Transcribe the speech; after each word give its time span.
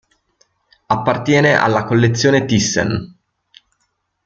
Appartiene 0.87 1.53
alla 1.55 1.83
Collezione 1.83 2.45
Thyssen. 2.45 3.15